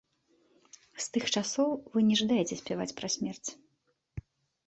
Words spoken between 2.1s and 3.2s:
жадаеце спяваць пра